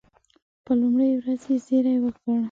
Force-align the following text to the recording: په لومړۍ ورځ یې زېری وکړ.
په 0.65 0.71
لومړۍ 0.79 1.11
ورځ 1.19 1.41
یې 1.49 1.57
زېری 1.67 1.95
وکړ. 2.01 2.37